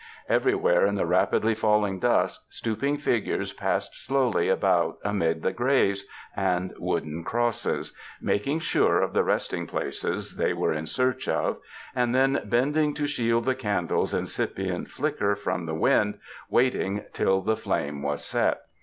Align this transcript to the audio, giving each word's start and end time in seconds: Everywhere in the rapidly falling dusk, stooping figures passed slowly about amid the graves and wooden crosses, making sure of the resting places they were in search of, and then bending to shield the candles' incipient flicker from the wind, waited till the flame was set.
Everywhere 0.27 0.87
in 0.87 0.95
the 0.95 1.05
rapidly 1.05 1.53
falling 1.53 1.99
dusk, 1.99 2.41
stooping 2.49 2.97
figures 2.97 3.53
passed 3.53 3.93
slowly 3.95 4.49
about 4.49 4.97
amid 5.03 5.43
the 5.43 5.51
graves 5.53 6.05
and 6.35 6.73
wooden 6.79 7.23
crosses, 7.23 7.95
making 8.19 8.61
sure 8.61 8.99
of 8.99 9.13
the 9.13 9.23
resting 9.23 9.67
places 9.67 10.37
they 10.37 10.53
were 10.53 10.73
in 10.73 10.87
search 10.87 11.27
of, 11.27 11.59
and 11.95 12.15
then 12.15 12.41
bending 12.45 12.95
to 12.95 13.05
shield 13.05 13.45
the 13.45 13.53
candles' 13.53 14.15
incipient 14.15 14.89
flicker 14.89 15.35
from 15.35 15.67
the 15.67 15.75
wind, 15.75 16.17
waited 16.49 17.13
till 17.13 17.41
the 17.41 17.55
flame 17.55 18.01
was 18.01 18.25
set. 18.25 18.61